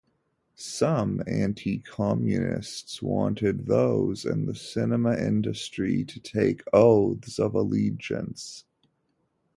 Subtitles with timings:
[0.55, 8.65] Some anti-Communists wanted those in the cinema industry to take oaths of allegiance.